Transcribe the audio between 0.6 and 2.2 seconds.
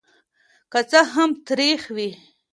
که څه هم تریخ وي.